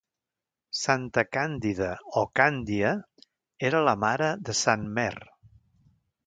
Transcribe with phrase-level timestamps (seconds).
[0.83, 1.89] Santa Càndida
[2.21, 2.95] o Càndia
[3.71, 5.13] era la mare de Sant Mer.